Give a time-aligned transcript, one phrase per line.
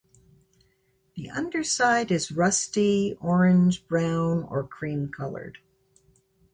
[1.15, 5.59] The underside is rusty, orange, brown, or cream colored.